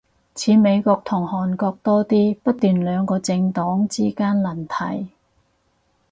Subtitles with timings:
[0.33, 5.11] 似美國同韓國多啲，不斷兩個政黨之間輪替